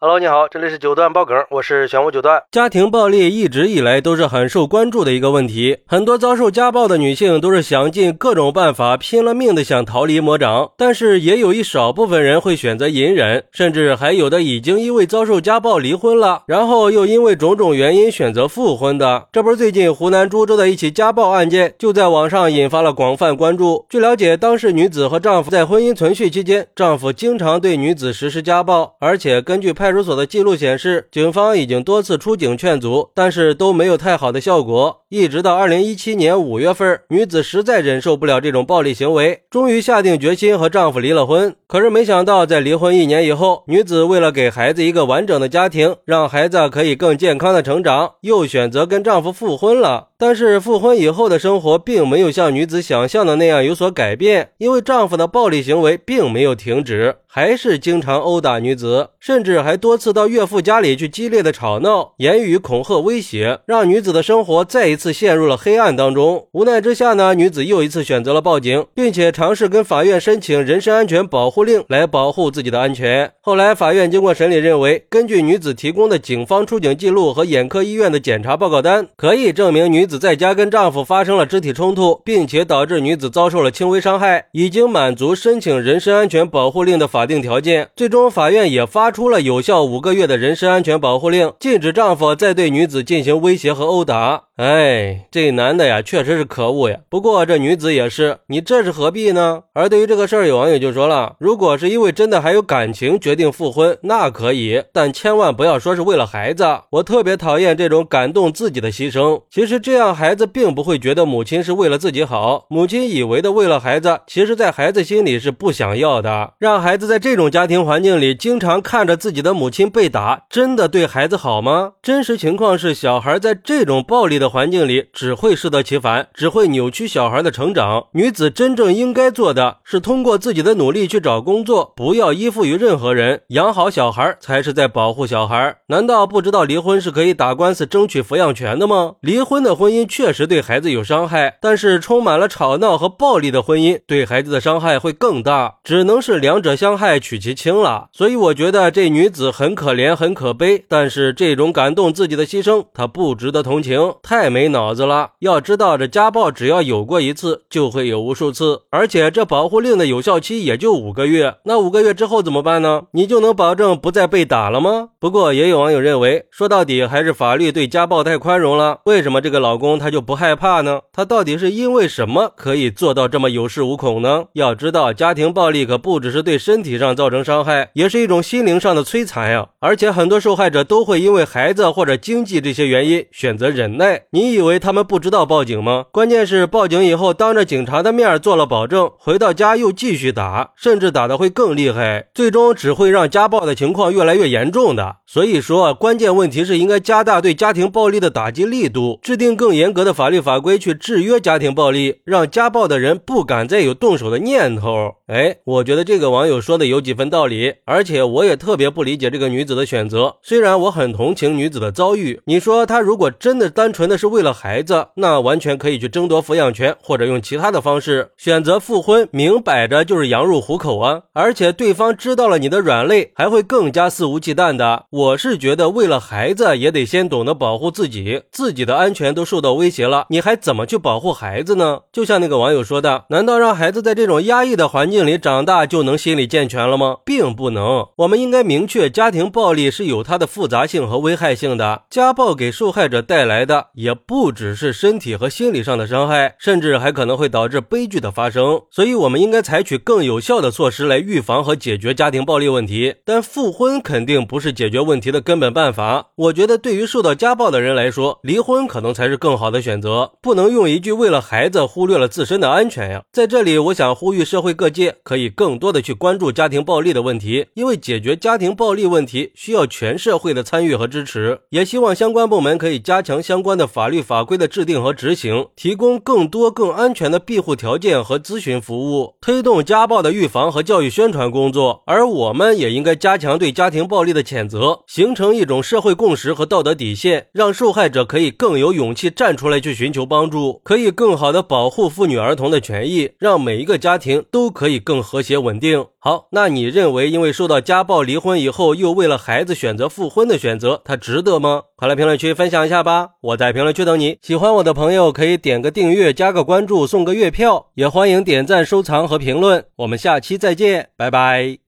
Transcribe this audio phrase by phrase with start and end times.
[0.00, 2.40] Hello，你好，这里是九段爆梗，我是玄武九段。
[2.52, 19.26] 家庭暴力一直以来都是很受关注的一个问题，很多遭受家暴的女性都是想尽各种办法，拼了命的想逃离魔掌，但是也有一少部分人会选择隐忍，甚至还有的已经因为遭受家暴离婚了，然后又因为种种原因选择复婚的。
[19.32, 23.84] 这不是最近湖南株洲的一起家暴案件，就在网上引发了广泛关注。
[23.88, 29.87] 据了解，当事女子和丈夫在婚姻存续期间，丈夫经常对女子实施家暴，而且根据派。
[29.88, 35.00] 派出所的记录显示，警方已经多次出警劝阻，但是都没有太好的效果。
[35.08, 41.56] 一直到二零一七年五月份，女子实在忍受不了这种暴力行为，终于下定决心和丈夫离了婚。
[41.66, 50.07] 可是没想到，在离婚一年以后，女子为了给孩子一个完整的家庭，让孩子可以更健康的成长，又选择跟丈夫复婚了。
[50.20, 66.48] 但是复婚以后的生活并没有像女子想象的那样有所改变，因为丈夫的暴力行为并没有停止，还是经常殴打女子，甚至还多次到岳父家里去激烈的吵闹，言语恐吓威胁，让女子的生活再一次陷入了黑暗当中。
[66.50, 73.30] 无奈之下呢，女子又一次选择了报警，并且尝试跟法院申请人身安全保护令来保护自己的安全。
[73.40, 80.07] 后来法院经过审理认为，根据女子提供的警方出警记录和眼科医院的检查报告单，可以证明女。
[80.08, 87.90] 子在家跟丈夫发生了肢体冲突，并且导致女子遭受了轻微伤害，已经满足申请人身安全保护令的法定条件。
[87.94, 94.47] 最终，法院也发出了有效五个月的人身安全保护令，禁止丈夫再对女子进行威胁和殴打。
[94.58, 96.98] 哎，这男的呀，确实是可恶呀。
[97.08, 99.62] 不过这女子也是，你这是何必呢？
[99.72, 106.66] 而对于这个事儿，有网友就说了，如果是因为真的还有感情决定复婚，那可以，但千万不要说是为了孩子。
[106.90, 109.42] 我特别讨厌这种感动自己的牺牲。
[109.48, 116.54] 其实这样孩子并不会觉得母亲是为了自己好，母亲以为的为了孩子，其实在孩子心里是不想要的。
[116.58, 121.92] 让孩子在这种家庭环境里经常看着自己的母亲被打，真的对孩子好吗？
[122.02, 124.47] 真实情况是，小孩在这种暴力的。
[124.48, 128.06] 环境里只会适得其反，只会扭曲小孩的成长。
[128.12, 135.76] 女子真正应该做的是通过自己的努力去找工作，不要依附于任何人，养好小孩才是在保护小孩。
[135.88, 139.14] 难道不知道离婚是可以打官司争取抚养权的吗？
[139.20, 148.08] 离婚的婚姻确实对孩子有伤害，但是充满了吵闹和暴力的婚姻对孩子的伤害会更大，只能是两者相害取其轻了。
[148.12, 154.14] 所以我觉得这女子很可怜，很可悲，但是这种感动自己的牺牲，她不值得同情。
[154.22, 154.37] 太。
[154.38, 155.32] 太没脑子了！
[155.40, 161.56] 要知道，这家暴只要有过一次，就会有无数次，而且这保护令的有效期也就五个月。
[161.64, 163.02] 那五个月之后怎么办呢？
[163.14, 165.08] 你就能保证不再被打了吗？
[165.18, 169.00] 不过也有网友认为，说到底还是法律对家暴太宽容了。
[169.06, 171.00] 为什么这个老公他就不害怕呢？
[171.12, 174.44] 他到底是因为什么可以做到这么有恃无恐呢？
[174.52, 179.70] 要知道，家庭暴力可不只是对身体上造成伤害，也是一种心灵上的摧残呀。
[179.80, 184.22] 而且很多受害者都会因为孩子或者经济这些原因选择忍耐。
[184.30, 186.04] 你以为他们不知道报警吗？
[186.12, 195.16] 关键是报警以后，当着警察的面做了保证，回到家又继续打，甚至打的会更厉害，最终只会让家暴的情况越来越严重的。
[195.26, 205.14] 所以说，关键问题是应该加大对家庭暴力的打击力度，制定更严格的法律法规去制约家庭暴力，让家暴的人不敢再有动手的念头。
[205.28, 210.36] 哎，我觉得这个网友说的有几分道理，而且我也特别不理解这个女子的选择。
[210.42, 221.22] 虽然我很同情女子的遭遇，你说她如果真的单纯的是为了孩子，那完全可以去争夺抚养权，或者用其他的方式选择复婚，明摆着就是羊入虎口啊！
[221.32, 225.04] 而且对方知道了你的软肋，还会更加肆无忌惮的。
[225.10, 232.00] 我是觉得，为了孩子也得先懂得保护自己，自己的安全都受到威胁了，你还怎么去保护孩子呢？
[232.12, 237.18] 就像那个网友说的，难道让孩子在这种压抑的环境里长大就能心理健全了吗？
[237.24, 238.06] 并不能。
[238.16, 244.50] 我们应该明确，家庭暴力是有它的复杂性和危害性的，家暴给受害者带来的也不。
[244.50, 248.80] 只是身体和心理上的伤害，甚至还可能会导致悲剧的发生。
[248.90, 253.16] 所以，我们应该采取更有效的措施来预防和解决家庭暴力问题。
[253.24, 256.28] 但复婚肯定不是解决问题的根本办法。
[256.36, 260.32] 我觉得，对于受到家暴的人来说，离婚可能才是更好的选择。
[260.40, 263.22] 不能用一句“为了孩子”忽略了自身的安全呀。
[263.32, 271.60] 在这里，我想呼吁社会各界可以更多的去关注家庭暴力的问题，因为解决家庭暴力问题需要全社会的参与和支持。
[271.70, 274.44] 也希望相关部门可以加强相关的法律法。
[274.48, 282.02] 规的制定和执行，提供更多更安全的庇护条件和咨询服务，推动家暴的预防和教育宣传工作。
[282.06, 296.06] 而我们也应该加强对家庭暴力的谴责，形成一种社会共识和道德底线，让受害者可以更有勇气站出来去寻求帮助，可以更好的保护妇女儿童的权益，让每一个家庭都可以更和谐稳定。
[296.28, 301.84] 好，那你认为因为受到家暴离婚以后，又为了孩子选择复婚的选择，他值得吗？
[301.96, 303.30] 快来评论区分享一下吧！
[303.40, 304.36] 我在评论区等你。
[304.42, 309.86] 喜欢我的朋友可以点个订阅、加个关注、送个月票，也欢迎点赞、收藏和评论。
[309.96, 311.78] 我们下期再见，拜拜。